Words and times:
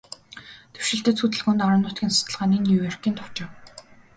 Дэвшилтэт 0.73 1.17
хөдөлгөөнд, 1.19 1.63
орон 1.65 1.81
нутгийн 1.83 2.13
судалгааны 2.15 2.57
Нью-Йоркийн 2.59 3.15
товчоо 3.17 3.49